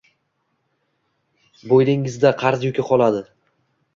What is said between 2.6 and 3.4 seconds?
yuki qoladi.